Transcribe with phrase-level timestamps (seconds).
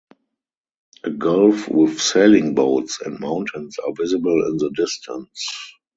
[1.03, 5.47] A gulf with sailing boats and mountains are visible in the distance.